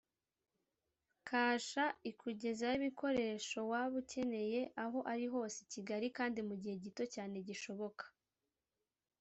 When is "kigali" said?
5.73-6.07